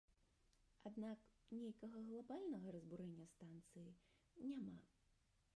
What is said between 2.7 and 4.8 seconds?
разбурэння станцыі няма.